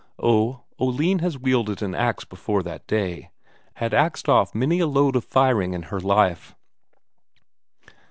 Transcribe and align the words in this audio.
Oh, 0.17 0.61
Oline 0.79 1.19
has 1.19 1.37
wielded 1.37 1.83
an 1.83 1.93
ax 1.93 2.25
before 2.25 2.63
that 2.63 2.87
day; 2.87 3.29
had 3.75 3.93
axed 3.93 4.27
off 4.27 4.55
many 4.55 4.79
a 4.79 4.87
load 4.87 5.15
of 5.15 5.23
firing 5.23 5.75
in 5.75 5.83
her 5.93 5.99
life. 5.99 6.55